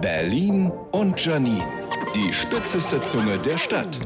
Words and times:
Berlin 0.00 0.70
und 0.92 1.24
Janine. 1.24 1.62
Die 2.14 2.32
spitzeste 2.32 3.02
Zunge 3.02 3.38
der 3.38 3.58
Stadt. 3.58 3.98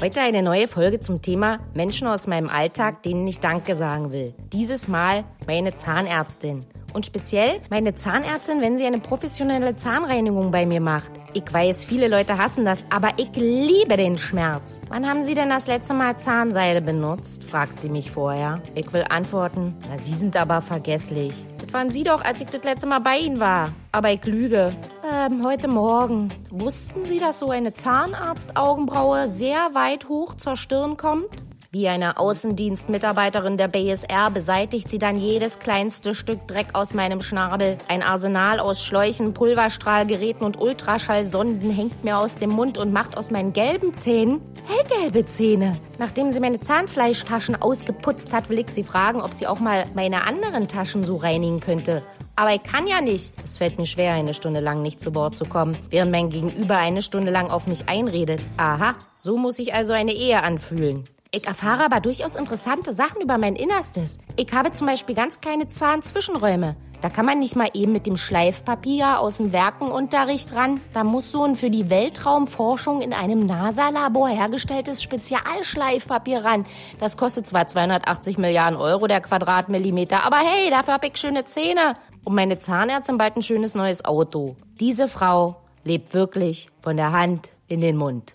Heute 0.00 0.20
eine 0.20 0.42
neue 0.42 0.66
Folge 0.66 0.98
zum 1.00 1.22
Thema 1.22 1.60
Menschen 1.74 2.08
aus 2.08 2.26
meinem 2.26 2.48
Alltag, 2.48 3.02
denen 3.02 3.26
ich 3.26 3.38
Danke 3.38 3.76
sagen 3.76 4.10
will. 4.12 4.34
Dieses 4.52 4.88
Mal 4.88 5.24
meine 5.46 5.74
Zahnärztin. 5.74 6.64
Und 6.92 7.06
speziell 7.06 7.60
meine 7.70 7.94
Zahnärztin, 7.94 8.60
wenn 8.60 8.76
sie 8.76 8.84
eine 8.84 8.98
professionelle 8.98 9.76
Zahnreinigung 9.76 10.50
bei 10.50 10.66
mir 10.66 10.80
macht. 10.80 11.12
Ich 11.32 11.50
weiß, 11.50 11.84
viele 11.84 12.08
Leute 12.08 12.36
hassen 12.36 12.64
das, 12.64 12.84
aber 12.90 13.10
ich 13.16 13.34
liebe 13.34 13.96
den 13.96 14.18
Schmerz. 14.18 14.80
Wann 14.88 15.08
haben 15.08 15.22
Sie 15.22 15.34
denn 15.34 15.48
das 15.48 15.68
letzte 15.68 15.94
Mal 15.94 16.18
Zahnseide 16.18 16.82
benutzt? 16.82 17.44
fragt 17.44 17.80
sie 17.80 17.88
mich 17.88 18.10
vorher. 18.10 18.60
Ich 18.74 18.92
will 18.92 19.04
antworten, 19.08 19.74
na, 19.88 19.96
Sie 19.96 20.12
sind 20.12 20.36
aber 20.36 20.60
vergesslich. 20.60 21.46
Waren 21.72 21.88
Sie 21.88 22.04
doch, 22.04 22.22
als 22.22 22.42
ich 22.42 22.48
das 22.48 22.62
letzte 22.64 22.86
Mal 22.86 22.98
bei 22.98 23.16
Ihnen 23.16 23.40
war. 23.40 23.72
Aber 23.92 24.10
ich 24.12 24.22
lüge. 24.26 24.74
Ähm, 25.10 25.42
heute 25.42 25.68
Morgen. 25.68 26.28
Wussten 26.50 27.06
Sie, 27.06 27.18
dass 27.18 27.38
so 27.38 27.48
eine 27.48 27.72
Zahnarztaugenbraue 27.72 29.26
sehr 29.26 29.70
weit 29.72 30.08
hoch 30.10 30.34
zur 30.34 30.58
Stirn 30.58 30.98
kommt? 30.98 31.30
Wie 31.74 31.88
eine 31.88 32.18
Außendienstmitarbeiterin 32.18 33.56
der 33.56 33.68
BSR 33.68 34.30
beseitigt 34.30 34.90
sie 34.90 34.98
dann 34.98 35.18
jedes 35.18 35.58
kleinste 35.58 36.14
Stück 36.14 36.46
Dreck 36.46 36.66
aus 36.74 36.92
meinem 36.92 37.22
Schnabel. 37.22 37.78
Ein 37.88 38.02
Arsenal 38.02 38.60
aus 38.60 38.84
Schläuchen, 38.84 39.32
Pulverstrahlgeräten 39.32 40.44
und 40.44 40.60
Ultraschallsonden 40.60 41.70
hängt 41.70 42.04
mir 42.04 42.18
aus 42.18 42.36
dem 42.36 42.50
Mund 42.50 42.76
und 42.76 42.92
macht 42.92 43.16
aus 43.16 43.30
meinen 43.30 43.54
gelben 43.54 43.94
Zähnen 43.94 44.42
hellgelbe 44.66 45.24
Zähne. 45.24 45.78
Nachdem 45.98 46.32
sie 46.34 46.40
meine 46.40 46.60
Zahnfleischtaschen 46.60 47.60
ausgeputzt 47.60 48.34
hat, 48.34 48.50
will 48.50 48.58
ich 48.58 48.68
sie 48.68 48.84
fragen, 48.84 49.22
ob 49.22 49.32
sie 49.32 49.46
auch 49.46 49.58
mal 49.58 49.86
meine 49.94 50.24
anderen 50.24 50.68
Taschen 50.68 51.04
so 51.04 51.16
reinigen 51.16 51.60
könnte. 51.60 52.02
Aber 52.36 52.52
ich 52.54 52.62
kann 52.62 52.86
ja 52.86 53.00
nicht. 53.00 53.32
Es 53.44 53.56
fällt 53.58 53.78
mir 53.78 53.86
schwer, 53.86 54.12
eine 54.12 54.34
Stunde 54.34 54.60
lang 54.60 54.82
nicht 54.82 55.00
zu 55.00 55.14
Wort 55.14 55.36
zu 55.36 55.46
kommen, 55.46 55.76
während 55.88 56.12
mein 56.12 56.28
Gegenüber 56.28 56.76
eine 56.76 57.00
Stunde 57.00 57.32
lang 57.32 57.50
auf 57.50 57.66
mich 57.66 57.88
einredet. 57.88 58.40
Aha, 58.58 58.94
so 59.16 59.38
muss 59.38 59.56
sich 59.56 59.74
also 59.74 59.94
eine 59.94 60.12
Ehe 60.12 60.42
anfühlen. 60.42 61.04
Ich 61.34 61.46
erfahre 61.46 61.86
aber 61.86 62.00
durchaus 62.00 62.36
interessante 62.36 62.92
Sachen 62.92 63.22
über 63.22 63.38
mein 63.38 63.56
Innerstes. 63.56 64.18
Ich 64.36 64.52
habe 64.52 64.70
zum 64.72 64.86
Beispiel 64.86 65.14
ganz 65.14 65.40
kleine 65.40 65.66
Zahnzwischenräume. 65.66 66.76
Da 67.00 67.08
kann 67.08 67.24
man 67.24 67.38
nicht 67.38 67.56
mal 67.56 67.70
eben 67.72 67.90
mit 67.92 68.06
dem 68.06 68.18
Schleifpapier 68.18 69.18
aus 69.18 69.38
dem 69.38 69.50
Werkenunterricht 69.50 70.54
ran. 70.54 70.82
Da 70.92 71.04
muss 71.04 71.32
so 71.32 71.42
ein 71.42 71.56
für 71.56 71.70
die 71.70 71.88
Weltraumforschung 71.88 73.00
in 73.00 73.14
einem 73.14 73.46
NASA-Labor 73.46 74.28
hergestelltes 74.28 75.02
Spezialschleifpapier 75.02 76.44
ran. 76.44 76.66
Das 77.00 77.16
kostet 77.16 77.48
zwar 77.48 77.66
280 77.66 78.36
Milliarden 78.36 78.78
Euro 78.78 79.06
der 79.06 79.22
Quadratmillimeter, 79.22 80.24
aber 80.24 80.36
hey, 80.36 80.68
dafür 80.68 80.92
habe 80.92 81.06
ich 81.06 81.16
schöne 81.16 81.46
Zähne. 81.46 81.94
Und 82.24 82.34
meine 82.34 82.58
Zahnärztin 82.58 83.16
bald 83.16 83.36
ein 83.36 83.42
schönes 83.42 83.74
neues 83.74 84.04
Auto. 84.04 84.56
Diese 84.78 85.08
Frau 85.08 85.56
lebt 85.82 86.12
wirklich 86.12 86.68
von 86.82 86.98
der 86.98 87.12
Hand 87.12 87.52
in 87.68 87.80
den 87.80 87.96
Mund. 87.96 88.34